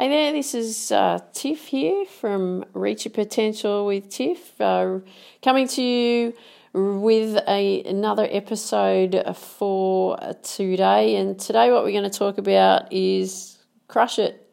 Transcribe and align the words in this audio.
Hey 0.00 0.08
there, 0.08 0.32
this 0.32 0.54
is 0.54 0.92
uh, 0.92 1.18
Tiff 1.34 1.66
here 1.66 2.06
from 2.06 2.64
Reach 2.72 3.04
Your 3.04 3.12
Potential 3.12 3.84
with 3.84 4.08
Tiff, 4.08 4.58
uh, 4.58 5.00
coming 5.42 5.68
to 5.68 5.82
you 5.82 6.32
with 6.72 7.36
a, 7.46 7.82
another 7.82 8.26
episode 8.30 9.22
for 9.36 10.16
today. 10.42 11.16
And 11.16 11.38
today, 11.38 11.70
what 11.70 11.84
we're 11.84 11.92
going 11.92 12.10
to 12.10 12.18
talk 12.18 12.38
about 12.38 12.90
is 12.90 13.58
Crush 13.88 14.18
It. 14.18 14.50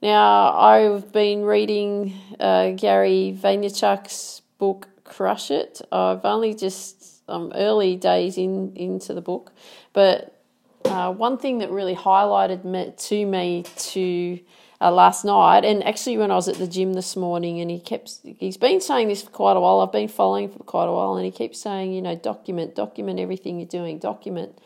Now, 0.00 0.56
I've 0.56 1.12
been 1.12 1.42
reading 1.44 2.14
uh, 2.40 2.70
Gary 2.70 3.36
Vaynerchuk's 3.38 4.40
book 4.56 4.88
Crush 5.04 5.50
It. 5.50 5.82
I've 5.92 6.24
only 6.24 6.54
just 6.54 7.22
um, 7.28 7.52
early 7.54 7.96
days 7.96 8.38
in 8.38 8.72
into 8.74 9.12
the 9.12 9.20
book, 9.20 9.52
but 9.92 10.42
uh, 10.86 11.12
one 11.12 11.36
thing 11.36 11.58
that 11.58 11.70
really 11.70 11.94
highlighted 11.94 12.64
me, 12.64 12.94
to 12.96 13.26
me 13.26 13.64
to 13.76 14.38
uh, 14.80 14.90
last 14.90 15.24
night, 15.24 15.64
and 15.64 15.82
actually 15.84 16.18
when 16.18 16.30
I 16.30 16.34
was 16.34 16.48
at 16.48 16.56
the 16.56 16.66
gym 16.66 16.94
this 16.94 17.16
morning, 17.16 17.60
and 17.60 17.70
he 17.70 17.80
kept 17.80 18.18
he's 18.38 18.56
been 18.56 18.80
saying 18.80 19.08
this 19.08 19.22
for 19.22 19.30
quite 19.30 19.56
a 19.56 19.60
while. 19.60 19.80
I've 19.80 19.92
been 19.92 20.08
following 20.08 20.48
for 20.48 20.58
quite 20.64 20.86
a 20.86 20.92
while, 20.92 21.16
and 21.16 21.24
he 21.24 21.30
keeps 21.30 21.60
saying, 21.60 21.92
you 21.92 22.02
know, 22.02 22.14
document, 22.16 22.74
document 22.74 23.18
everything 23.18 23.58
you're 23.58 23.68
doing, 23.68 23.98
document. 23.98 24.58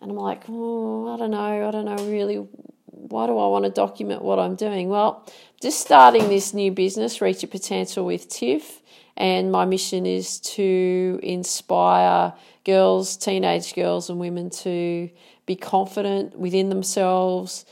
And 0.00 0.10
I'm 0.10 0.16
like, 0.16 0.42
oh, 0.48 1.14
I 1.14 1.16
don't 1.16 1.30
know, 1.30 1.68
I 1.68 1.70
don't 1.70 1.84
know 1.84 1.96
really. 2.10 2.46
Why 2.98 3.26
do 3.26 3.38
I 3.38 3.46
want 3.46 3.64
to 3.66 3.70
document 3.70 4.22
what 4.22 4.38
I'm 4.38 4.56
doing? 4.56 4.88
Well, 4.88 5.24
just 5.62 5.80
starting 5.80 6.28
this 6.28 6.52
new 6.52 6.72
business, 6.72 7.20
Reach 7.20 7.42
Your 7.42 7.50
Potential 7.50 8.04
with 8.04 8.28
Tiff, 8.28 8.82
and 9.16 9.52
my 9.52 9.64
mission 9.64 10.06
is 10.06 10.40
to 10.40 11.20
inspire 11.22 12.32
girls, 12.64 13.16
teenage 13.16 13.74
girls, 13.74 14.10
and 14.10 14.18
women 14.18 14.50
to 14.50 15.08
be 15.46 15.54
confident 15.54 16.36
within 16.36 16.68
themselves, 16.68 17.64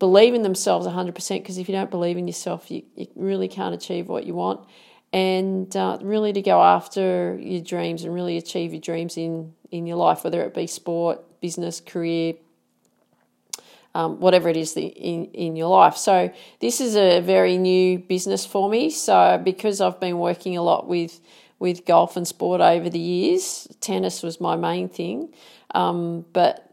believe 0.00 0.34
in 0.34 0.42
themselves 0.42 0.86
100% 0.86 1.14
because 1.14 1.58
if 1.58 1.68
you 1.68 1.74
don't 1.74 1.90
believe 1.90 2.16
in 2.16 2.26
yourself, 2.26 2.70
you, 2.70 2.82
you 2.96 3.06
really 3.14 3.46
can't 3.46 3.74
achieve 3.74 4.08
what 4.08 4.26
you 4.26 4.34
want. 4.34 4.66
And 5.12 5.74
uh, 5.76 5.98
really 6.00 6.32
to 6.32 6.42
go 6.42 6.62
after 6.62 7.38
your 7.38 7.60
dreams 7.60 8.02
and 8.02 8.12
really 8.12 8.36
achieve 8.36 8.72
your 8.72 8.80
dreams 8.80 9.16
in, 9.16 9.52
in 9.70 9.86
your 9.86 9.96
life, 9.96 10.24
whether 10.24 10.42
it 10.42 10.54
be 10.54 10.66
sport, 10.66 11.20
business, 11.40 11.80
career, 11.80 12.34
um, 13.94 14.20
whatever 14.20 14.48
it 14.48 14.56
is 14.56 14.76
in, 14.76 15.26
in 15.26 15.56
your 15.56 15.68
life. 15.68 15.96
So, 15.96 16.32
this 16.60 16.80
is 16.80 16.96
a 16.96 17.20
very 17.20 17.58
new 17.58 17.98
business 17.98 18.46
for 18.46 18.70
me. 18.70 18.88
So, 18.88 19.40
because 19.42 19.80
I've 19.80 19.98
been 19.98 20.18
working 20.18 20.56
a 20.56 20.62
lot 20.62 20.86
with, 20.86 21.20
with 21.58 21.84
golf 21.84 22.16
and 22.16 22.26
sport 22.26 22.60
over 22.60 22.88
the 22.88 23.00
years, 23.00 23.66
tennis 23.80 24.22
was 24.22 24.40
my 24.40 24.54
main 24.54 24.88
thing. 24.88 25.34
Um, 25.74 26.24
but 26.32 26.69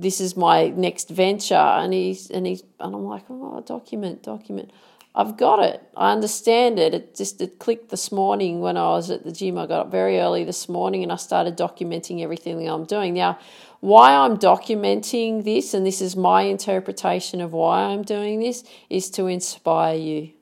this 0.00 0.20
is 0.20 0.36
my 0.36 0.68
next 0.68 1.08
venture. 1.10 1.54
And 1.54 1.92
he's 1.92 2.30
and 2.30 2.46
he's 2.46 2.62
and 2.78 2.94
I'm 2.94 3.04
like 3.04 3.24
oh 3.28 3.60
document 3.60 4.22
document. 4.22 4.70
I've 5.12 5.36
got 5.36 5.58
it. 5.58 5.82
I 5.96 6.12
understand 6.12 6.78
it. 6.78 6.94
It 6.94 7.16
just 7.16 7.40
it 7.40 7.58
clicked 7.58 7.90
this 7.90 8.12
morning 8.12 8.60
when 8.60 8.76
I 8.76 8.90
was 8.90 9.10
at 9.10 9.24
the 9.24 9.32
gym. 9.32 9.58
I 9.58 9.66
got 9.66 9.86
up 9.86 9.90
very 9.90 10.20
early 10.20 10.44
this 10.44 10.68
morning 10.68 11.02
and 11.02 11.10
I 11.10 11.16
started 11.16 11.56
documenting 11.56 12.22
everything 12.22 12.58
that 12.58 12.72
I'm 12.72 12.84
doing. 12.84 13.14
Now 13.14 13.38
why 13.80 14.14
I'm 14.14 14.36
documenting 14.36 15.44
this 15.44 15.74
and 15.74 15.86
this 15.86 16.00
is 16.00 16.14
my 16.14 16.42
interpretation 16.42 17.40
of 17.40 17.52
why 17.52 17.82
I'm 17.82 18.02
doing 18.02 18.40
this 18.40 18.62
is 18.90 19.10
to 19.12 19.26
inspire 19.26 19.96
you 19.96 20.32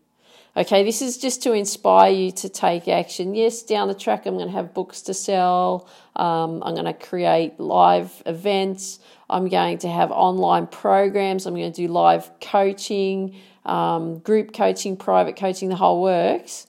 Okay, 0.58 0.82
this 0.82 1.02
is 1.02 1.18
just 1.18 1.44
to 1.44 1.52
inspire 1.52 2.10
you 2.10 2.32
to 2.32 2.48
take 2.48 2.88
action. 2.88 3.32
Yes, 3.32 3.62
down 3.62 3.86
the 3.86 3.94
track, 3.94 4.26
I'm 4.26 4.34
going 4.34 4.48
to 4.48 4.52
have 4.54 4.74
books 4.74 5.02
to 5.02 5.14
sell. 5.14 5.88
Um, 6.16 6.64
I'm 6.64 6.74
going 6.74 6.84
to 6.84 6.94
create 6.94 7.60
live 7.60 8.24
events. 8.26 8.98
I'm 9.30 9.48
going 9.48 9.78
to 9.78 9.88
have 9.88 10.10
online 10.10 10.66
programs. 10.66 11.46
I'm 11.46 11.54
going 11.54 11.72
to 11.72 11.86
do 11.86 11.86
live 11.86 12.32
coaching, 12.40 13.36
um, 13.66 14.18
group 14.18 14.52
coaching, 14.52 14.96
private 14.96 15.36
coaching, 15.36 15.68
the 15.68 15.76
whole 15.76 16.02
works. 16.02 16.66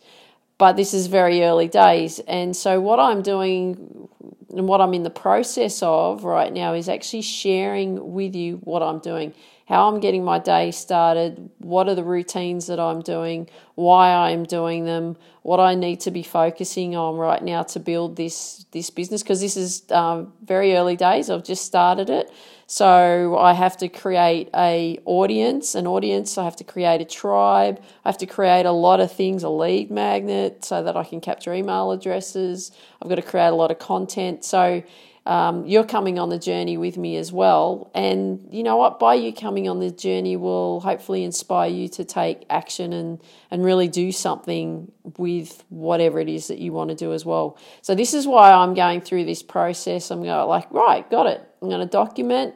But 0.59 0.73
this 0.73 0.93
is 0.93 1.07
very 1.07 1.41
early 1.41 1.67
days. 1.67 2.19
And 2.19 2.55
so, 2.55 2.79
what 2.79 2.99
I'm 2.99 3.23
doing 3.23 4.07
and 4.55 4.67
what 4.67 4.81
I'm 4.81 4.93
in 4.93 5.01
the 5.01 5.09
process 5.09 5.81
of 5.81 6.25
right 6.25 6.53
now 6.53 6.75
is 6.75 6.89
actually 6.89 7.23
sharing 7.23 8.13
with 8.13 8.35
you 8.35 8.57
what 8.57 8.83
I'm 8.83 8.99
doing 8.99 9.33
how 9.69 9.87
I'm 9.87 9.99
getting 9.99 10.23
my 10.23 10.39
day 10.39 10.71
started, 10.71 11.51
what 11.59 11.87
are 11.87 11.93
the 11.93 12.03
routines 12.03 12.65
that 12.67 12.79
I'm 12.79 13.01
doing, 13.01 13.47
why 13.75 14.11
I'm 14.11 14.43
doing 14.43 14.85
them, 14.85 15.15
what 15.43 15.59
I 15.59 15.75
need 15.75 15.99
to 16.01 16.11
be 16.11 16.23
focusing 16.23 16.95
on 16.95 17.17
right 17.17 17.43
now 17.43 17.61
to 17.61 17.79
build 17.79 18.15
this 18.15 18.65
this 18.71 18.89
business 18.89 19.21
because 19.21 19.41
this 19.41 19.55
is 19.55 19.83
um, 19.91 20.33
very 20.43 20.75
early 20.75 20.95
days. 20.95 21.29
I've 21.29 21.43
just 21.43 21.65
started 21.65 22.09
it, 22.09 22.31
so 22.65 23.37
I 23.37 23.53
have 23.53 23.77
to 23.77 23.89
create 23.89 24.49
a 24.55 24.99
audience, 25.05 25.75
an 25.75 25.85
audience. 25.85 26.39
I 26.39 26.45
have 26.45 26.55
to 26.55 26.63
create 26.63 26.99
a 27.01 27.05
tribe. 27.05 27.79
I 28.03 28.09
have 28.09 28.17
to 28.17 28.25
create 28.25 28.65
a 28.65 28.71
lot 28.71 28.99
of 28.99 29.11
things, 29.11 29.43
a 29.43 29.49
lead 29.49 29.91
magnet, 29.91 30.65
so 30.65 30.81
that 30.81 30.97
I 30.97 31.03
can 31.03 31.21
capture 31.21 31.53
email 31.53 31.91
addresses. 31.91 32.71
I've 33.03 33.09
got 33.09 33.15
to 33.15 33.21
create 33.21 33.49
a 33.49 33.55
lot 33.55 33.69
of 33.69 33.77
content. 33.77 34.43
So 34.43 34.81
um, 35.25 35.65
you're 35.65 35.85
coming 35.85 36.17
on 36.17 36.29
the 36.29 36.39
journey 36.39 36.77
with 36.77 36.97
me 36.97 37.17
as 37.17 37.31
well. 37.31 37.91
And 37.93 38.47
you 38.51 38.63
know 38.63 38.77
what? 38.77 38.99
By 38.99 39.15
you 39.15 39.33
coming 39.33 39.69
on 39.69 39.79
the 39.79 39.91
journey 39.91 40.37
will 40.37 40.79
hopefully 40.79 41.23
inspire 41.23 41.69
you 41.69 41.87
to 41.89 42.05
take 42.05 42.45
action 42.49 42.93
and, 42.93 43.21
and 43.51 43.63
really 43.63 43.87
do 43.87 44.11
something 44.11 44.91
with 45.17 45.63
whatever 45.69 46.19
it 46.19 46.29
is 46.29 46.47
that 46.47 46.59
you 46.59 46.71
want 46.71 46.89
to 46.89 46.95
do 46.95 47.13
as 47.13 47.25
well. 47.25 47.57
So, 47.81 47.95
this 47.95 48.13
is 48.13 48.25
why 48.25 48.51
I'm 48.51 48.73
going 48.73 49.01
through 49.01 49.25
this 49.25 49.43
process. 49.43 50.09
I'm 50.09 50.23
going, 50.23 50.47
like, 50.47 50.71
right, 50.71 51.09
got 51.09 51.27
it. 51.27 51.41
I'm 51.61 51.69
going 51.69 51.81
to 51.81 51.91
document 51.91 52.55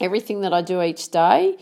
everything 0.00 0.40
that 0.40 0.52
I 0.52 0.62
do 0.62 0.82
each 0.82 1.10
day. 1.10 1.56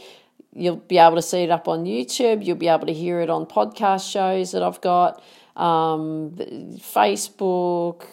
You'll 0.53 0.77
be 0.77 0.97
able 0.97 1.17
to 1.17 1.23
see 1.23 1.43
it 1.43 1.51
up 1.51 1.69
on 1.69 1.85
YouTube. 1.85 2.45
You'll 2.45 2.57
be 2.57 2.69
able 2.69 2.87
to 2.87 2.93
hear 2.93 3.21
it 3.21 3.29
on 3.29 3.45
podcast 3.45 4.11
shows 4.11 4.53
that 4.53 4.63
I've 4.63 4.81
got 4.81 5.23
um, 5.57 6.33
Facebook, 6.79 8.05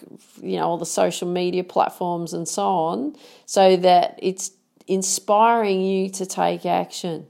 you 0.41 0.57
know, 0.57 0.63
all 0.63 0.77
the 0.77 0.85
social 0.85 1.27
media 1.27 1.63
platforms 1.63 2.33
and 2.33 2.47
so 2.47 2.63
on, 2.63 3.15
so 3.45 3.75
that 3.77 4.17
it's 4.21 4.51
inspiring 4.87 5.81
you 5.81 6.09
to 6.09 6.25
take 6.25 6.65
action. 6.65 7.27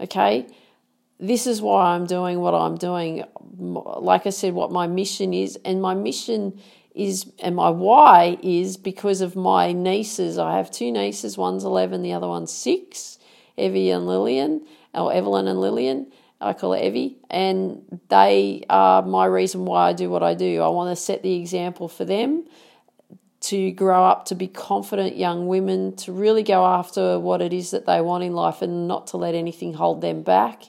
Okay? 0.00 0.46
This 1.20 1.46
is 1.46 1.60
why 1.62 1.94
I'm 1.94 2.06
doing 2.06 2.40
what 2.40 2.54
I'm 2.54 2.76
doing. 2.76 3.24
Like 3.58 4.26
I 4.26 4.30
said, 4.30 4.54
what 4.54 4.72
my 4.72 4.86
mission 4.86 5.32
is, 5.34 5.58
and 5.64 5.80
my 5.80 5.94
mission 5.94 6.58
is, 6.94 7.30
and 7.38 7.54
my 7.54 7.70
why 7.70 8.38
is 8.42 8.76
because 8.76 9.20
of 9.20 9.36
my 9.36 9.72
nieces. 9.72 10.38
I 10.38 10.56
have 10.56 10.70
two 10.70 10.90
nieces, 10.90 11.38
one's 11.38 11.64
11, 11.64 12.02
the 12.02 12.14
other 12.14 12.26
one's 12.26 12.52
six, 12.52 13.18
Evie 13.56 13.90
and 13.90 14.06
Lillian, 14.06 14.66
or 14.94 15.12
Evelyn 15.12 15.46
and 15.46 15.60
Lillian 15.60 16.10
I 16.42 16.52
call 16.52 16.72
it 16.72 16.84
Evie, 16.84 17.18
and 17.30 18.00
they 18.08 18.64
are 18.68 19.02
my 19.02 19.26
reason 19.26 19.64
why 19.64 19.88
I 19.90 19.92
do 19.92 20.10
what 20.10 20.22
I 20.22 20.34
do. 20.34 20.60
I 20.60 20.68
want 20.68 20.96
to 20.96 21.02
set 21.02 21.22
the 21.22 21.34
example 21.34 21.88
for 21.88 22.04
them 22.04 22.44
to 23.42 23.72
grow 23.72 24.04
up 24.04 24.26
to 24.26 24.34
be 24.34 24.46
confident 24.46 25.16
young 25.16 25.48
women, 25.48 25.96
to 25.96 26.12
really 26.12 26.42
go 26.42 26.64
after 26.64 27.18
what 27.18 27.42
it 27.42 27.52
is 27.52 27.72
that 27.72 27.86
they 27.86 28.00
want 28.00 28.22
in 28.22 28.34
life 28.34 28.62
and 28.62 28.86
not 28.86 29.08
to 29.08 29.16
let 29.16 29.34
anything 29.34 29.74
hold 29.74 30.00
them 30.00 30.22
back. 30.22 30.62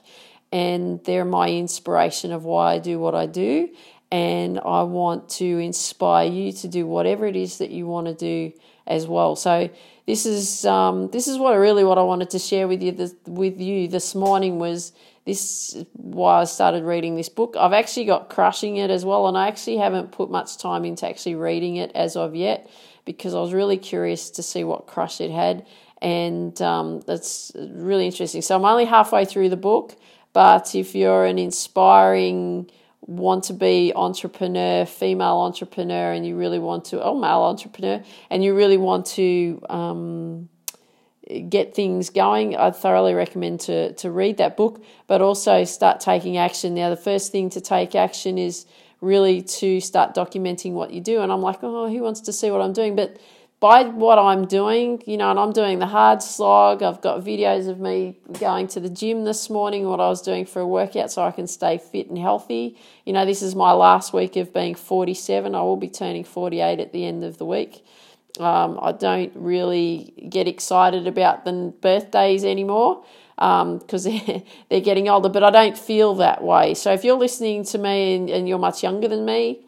And 0.50 1.02
they're 1.04 1.24
my 1.24 1.48
inspiration 1.48 2.32
of 2.32 2.44
why 2.44 2.74
I 2.74 2.78
do 2.78 2.98
what 2.98 3.14
I 3.14 3.26
do. 3.26 3.68
And 4.10 4.58
I 4.60 4.82
want 4.82 5.28
to 5.30 5.44
inspire 5.44 6.28
you 6.28 6.52
to 6.52 6.68
do 6.68 6.86
whatever 6.86 7.26
it 7.26 7.36
is 7.36 7.58
that 7.58 7.70
you 7.70 7.86
want 7.86 8.06
to 8.06 8.14
do 8.14 8.52
as 8.86 9.06
well. 9.06 9.34
So 9.36 9.70
this 10.06 10.26
is 10.26 10.64
um, 10.64 11.10
this 11.10 11.26
is 11.26 11.38
what 11.38 11.54
really 11.54 11.84
what 11.84 11.98
I 11.98 12.02
wanted 12.02 12.30
to 12.30 12.38
share 12.38 12.68
with 12.68 12.82
you 12.82 12.92
this, 12.92 13.14
with 13.26 13.60
you 13.60 13.88
this 13.88 14.14
morning 14.14 14.58
was 14.58 14.92
this 15.24 15.76
why 15.92 16.42
I 16.42 16.44
started 16.44 16.84
reading 16.84 17.16
this 17.16 17.28
book. 17.28 17.56
I've 17.58 17.72
actually 17.72 18.06
got 18.06 18.28
crushing 18.28 18.76
it 18.76 18.90
as 18.90 19.04
well, 19.04 19.26
and 19.26 19.36
I 19.36 19.48
actually 19.48 19.78
haven't 19.78 20.12
put 20.12 20.30
much 20.30 20.58
time 20.58 20.84
into 20.84 21.08
actually 21.08 21.34
reading 21.34 21.76
it 21.76 21.90
as 21.94 22.16
of 22.16 22.34
yet 22.34 22.68
because 23.04 23.34
I 23.34 23.40
was 23.40 23.52
really 23.52 23.78
curious 23.78 24.30
to 24.30 24.42
see 24.42 24.64
what 24.64 24.86
crush 24.86 25.20
it 25.20 25.30
had, 25.30 25.66
and 26.00 26.60
um, 26.62 27.00
that's 27.06 27.52
really 27.56 28.06
interesting. 28.06 28.42
So 28.42 28.56
I'm 28.56 28.64
only 28.64 28.84
halfway 28.84 29.24
through 29.24 29.48
the 29.48 29.56
book, 29.56 29.96
but 30.32 30.74
if 30.74 30.94
you're 30.94 31.24
an 31.24 31.38
inspiring 31.38 32.70
want 33.06 33.44
to 33.44 33.52
be 33.52 33.92
entrepreneur, 33.94 34.86
female 34.86 35.38
entrepreneur, 35.38 36.12
and 36.12 36.26
you 36.26 36.36
really 36.36 36.58
want 36.58 36.86
to, 36.86 37.02
oh, 37.02 37.18
male 37.18 37.42
entrepreneur, 37.42 38.02
and 38.30 38.42
you 38.42 38.54
really 38.54 38.76
want 38.76 39.06
to 39.06 39.60
um, 39.68 40.48
get 41.48 41.74
things 41.74 42.10
going, 42.10 42.56
I 42.56 42.70
thoroughly 42.70 43.14
recommend 43.14 43.60
to, 43.60 43.92
to 43.94 44.10
read 44.10 44.36
that 44.38 44.56
book, 44.56 44.84
but 45.06 45.22
also 45.22 45.64
start 45.64 46.00
taking 46.00 46.36
action. 46.36 46.74
Now, 46.74 46.90
the 46.90 46.96
first 46.96 47.32
thing 47.32 47.50
to 47.50 47.60
take 47.60 47.94
action 47.94 48.38
is 48.38 48.66
really 49.00 49.42
to 49.42 49.80
start 49.80 50.14
documenting 50.14 50.72
what 50.72 50.92
you 50.92 51.00
do. 51.00 51.20
And 51.20 51.30
I'm 51.32 51.42
like, 51.42 51.58
oh, 51.62 51.88
who 51.88 52.02
wants 52.02 52.20
to 52.22 52.32
see 52.32 52.50
what 52.50 52.60
I'm 52.60 52.72
doing? 52.72 52.96
But 52.96 53.18
by 53.60 53.84
what 53.84 54.18
I'm 54.18 54.46
doing, 54.46 55.02
you 55.06 55.16
know, 55.16 55.30
and 55.30 55.38
I'm 55.38 55.52
doing 55.52 55.78
the 55.78 55.86
hard 55.86 56.22
slog. 56.22 56.82
I've 56.82 57.00
got 57.00 57.24
videos 57.24 57.68
of 57.68 57.80
me 57.80 58.18
going 58.38 58.66
to 58.68 58.80
the 58.80 58.90
gym 58.90 59.24
this 59.24 59.48
morning, 59.48 59.86
what 59.88 60.00
I 60.00 60.08
was 60.08 60.20
doing 60.20 60.44
for 60.44 60.60
a 60.60 60.66
workout 60.66 61.10
so 61.10 61.22
I 61.22 61.30
can 61.30 61.46
stay 61.46 61.78
fit 61.78 62.08
and 62.08 62.18
healthy. 62.18 62.76
You 63.06 63.14
know, 63.14 63.24
this 63.24 63.40
is 63.40 63.54
my 63.54 63.72
last 63.72 64.12
week 64.12 64.36
of 64.36 64.52
being 64.52 64.74
47. 64.74 65.54
I 65.54 65.62
will 65.62 65.76
be 65.76 65.88
turning 65.88 66.24
48 66.24 66.78
at 66.78 66.92
the 66.92 67.06
end 67.06 67.24
of 67.24 67.38
the 67.38 67.46
week. 67.46 67.82
Um, 68.40 68.78
I 68.82 68.92
don't 68.92 69.32
really 69.34 70.12
get 70.28 70.48
excited 70.48 71.06
about 71.06 71.44
the 71.44 71.72
birthdays 71.80 72.44
anymore 72.44 73.04
because 73.36 74.06
um, 74.06 74.12
they're, 74.26 74.42
they're 74.68 74.80
getting 74.80 75.08
older, 75.08 75.28
but 75.28 75.44
I 75.44 75.50
don't 75.50 75.78
feel 75.78 76.14
that 76.16 76.42
way. 76.42 76.74
So 76.74 76.92
if 76.92 77.04
you're 77.04 77.18
listening 77.18 77.64
to 77.66 77.78
me 77.78 78.14
and, 78.14 78.30
and 78.30 78.48
you're 78.48 78.58
much 78.58 78.82
younger 78.82 79.08
than 79.08 79.24
me, 79.24 79.60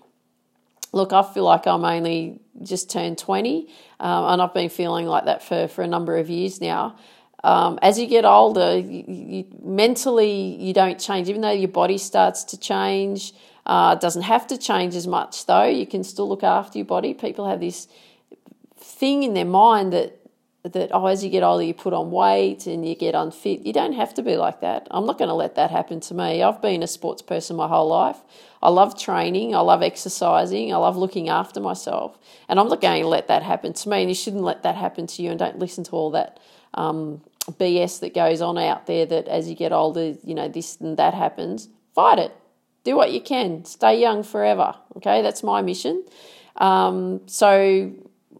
look, 0.92 1.12
I 1.12 1.22
feel 1.22 1.44
like 1.44 1.66
I'm 1.66 1.84
only 1.84 2.40
just 2.62 2.90
turned 2.90 3.18
20 3.18 3.68
um, 4.00 4.24
and 4.32 4.42
I've 4.42 4.54
been 4.54 4.68
feeling 4.68 5.06
like 5.06 5.26
that 5.26 5.42
for, 5.42 5.68
for 5.68 5.82
a 5.82 5.86
number 5.86 6.16
of 6.16 6.28
years 6.28 6.60
now. 6.60 6.98
Um, 7.44 7.78
as 7.82 7.98
you 7.98 8.06
get 8.06 8.24
older, 8.24 8.76
you, 8.78 9.04
you, 9.06 9.44
mentally 9.62 10.56
you 10.56 10.72
don't 10.72 10.98
change, 10.98 11.28
even 11.28 11.42
though 11.42 11.52
your 11.52 11.68
body 11.68 11.98
starts 11.98 12.42
to 12.44 12.58
change. 12.58 13.32
Uh, 13.64 13.94
doesn't 13.96 14.22
have 14.22 14.46
to 14.46 14.56
change 14.56 14.94
as 14.94 15.06
much 15.06 15.46
though. 15.46 15.66
You 15.66 15.86
can 15.86 16.02
still 16.02 16.28
look 16.28 16.42
after 16.42 16.78
your 16.78 16.86
body. 16.86 17.14
People 17.14 17.48
have 17.48 17.60
this 17.60 17.88
thing 18.76 19.22
in 19.22 19.34
their 19.34 19.44
mind 19.44 19.92
that 19.92 20.20
that 20.72 20.90
oh, 20.92 21.06
as 21.06 21.22
you 21.22 21.30
get 21.30 21.42
older, 21.42 21.62
you 21.62 21.74
put 21.74 21.92
on 21.92 22.10
weight 22.10 22.66
and 22.66 22.86
you 22.86 22.94
get 22.94 23.14
unfit. 23.14 23.64
You 23.64 23.72
don't 23.72 23.92
have 23.92 24.14
to 24.14 24.22
be 24.22 24.36
like 24.36 24.60
that. 24.60 24.88
I'm 24.90 25.06
not 25.06 25.18
going 25.18 25.28
to 25.28 25.34
let 25.34 25.54
that 25.56 25.70
happen 25.70 26.00
to 26.00 26.14
me. 26.14 26.42
I've 26.42 26.60
been 26.60 26.82
a 26.82 26.86
sports 26.86 27.22
person 27.22 27.56
my 27.56 27.68
whole 27.68 27.88
life. 27.88 28.16
I 28.62 28.70
love 28.70 28.98
training. 28.98 29.54
I 29.54 29.60
love 29.60 29.82
exercising. 29.82 30.72
I 30.72 30.76
love 30.76 30.96
looking 30.96 31.28
after 31.28 31.60
myself, 31.60 32.18
and 32.48 32.58
I'm 32.58 32.68
not 32.68 32.80
going 32.80 33.02
to 33.02 33.08
let 33.08 33.28
that 33.28 33.42
happen 33.42 33.72
to 33.74 33.88
me. 33.88 34.00
And 34.00 34.10
you 34.10 34.14
shouldn't 34.14 34.42
let 34.42 34.62
that 34.64 34.74
happen 34.74 35.06
to 35.06 35.22
you. 35.22 35.30
And 35.30 35.38
don't 35.38 35.58
listen 35.58 35.84
to 35.84 35.92
all 35.92 36.10
that 36.12 36.40
um, 36.74 37.22
BS 37.48 38.00
that 38.00 38.14
goes 38.14 38.40
on 38.40 38.58
out 38.58 38.86
there. 38.86 39.06
That 39.06 39.28
as 39.28 39.48
you 39.48 39.54
get 39.54 39.72
older, 39.72 40.14
you 40.24 40.34
know 40.34 40.48
this 40.48 40.80
and 40.80 40.96
that 40.96 41.14
happens. 41.14 41.68
Fight 41.94 42.18
it. 42.18 42.32
Do 42.84 42.96
what 42.96 43.12
you 43.12 43.20
can. 43.20 43.64
Stay 43.64 44.00
young 44.00 44.22
forever. 44.22 44.74
Okay, 44.96 45.22
that's 45.22 45.42
my 45.42 45.62
mission. 45.62 46.04
Um, 46.56 47.20
so 47.26 47.92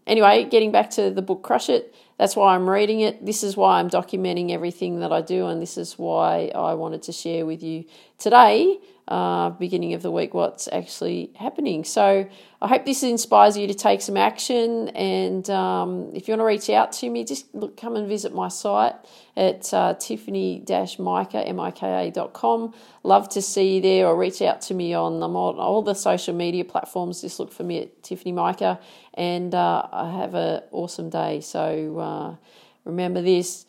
anyway, 0.07 0.45
getting 0.45 0.71
back 0.71 0.89
to 0.91 1.11
the 1.11 1.21
book 1.21 1.43
Crush 1.43 1.69
It, 1.69 1.93
that's 2.17 2.35
why 2.35 2.55
I'm 2.55 2.67
reading 2.67 3.01
it. 3.01 3.25
This 3.25 3.43
is 3.43 3.55
why 3.55 3.79
I'm 3.79 3.89
documenting 3.89 4.51
everything 4.51 5.01
that 5.01 5.11
I 5.11 5.21
do, 5.21 5.47
and 5.47 5.61
this 5.61 5.77
is 5.77 5.99
why 5.99 6.51
I 6.55 6.73
wanted 6.73 7.03
to 7.03 7.11
share 7.11 7.45
with 7.45 7.61
you 7.61 7.85
today 8.17 8.79
uh, 9.07 9.51
beginning 9.51 9.93
of 9.93 10.01
the 10.01 10.11
week 10.11 10.33
what's 10.33 10.67
actually 10.71 11.31
happening. 11.35 11.83
So 11.83 12.27
I 12.61 12.67
hope 12.67 12.85
this 12.85 13.03
inspires 13.03 13.57
you 13.57 13.67
to 13.67 13.73
take 13.73 14.01
some 14.01 14.17
action. 14.17 14.89
And 14.89 15.49
um, 15.49 16.11
if 16.13 16.27
you 16.27 16.33
want 16.33 16.41
to 16.41 16.45
reach 16.45 16.69
out 16.69 16.91
to 16.93 17.09
me, 17.09 17.23
just 17.23 17.53
look, 17.55 17.77
come 17.77 17.95
and 17.95 18.07
visit 18.07 18.33
my 18.33 18.49
site 18.49 18.95
at 19.37 19.73
uh, 19.73 19.93
tiffany-mika, 19.93 21.47
M-I-K-A.com. 21.47 22.73
Love 23.03 23.29
to 23.29 23.41
see 23.41 23.75
you 23.75 23.81
there 23.81 24.07
or 24.07 24.17
reach 24.17 24.41
out 24.41 24.61
to 24.61 24.73
me 24.73 24.93
on, 24.93 25.23
on 25.23 25.35
all 25.35 25.81
the 25.81 25.93
social 25.93 26.33
media 26.33 26.65
platforms. 26.65 27.21
Just 27.21 27.39
look 27.39 27.51
for 27.53 27.63
me 27.63 27.83
at 27.83 28.03
Tiffany 28.03 28.33
Mika. 28.33 28.79
And 29.13 29.55
uh, 29.55 29.87
I 29.91 30.11
have 30.11 30.35
an 30.35 30.63
awesome 30.71 31.09
day. 31.09 31.39
So 31.41 31.97
uh, 31.97 32.35
remember 32.83 33.21
this 33.21 33.65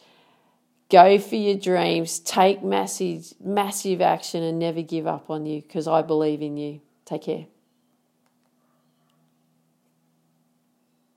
Go 0.90 1.18
for 1.18 1.36
your 1.36 1.56
dreams, 1.56 2.18
take 2.18 2.64
massive, 2.64 3.34
massive 3.44 4.00
action, 4.00 4.42
and 4.42 4.58
never 4.58 4.80
give 4.80 5.06
up 5.06 5.28
on 5.28 5.44
you 5.44 5.60
because 5.60 5.86
I 5.86 6.00
believe 6.00 6.40
in 6.40 6.56
you. 6.56 6.80
Take 7.04 7.22
care. 7.22 7.46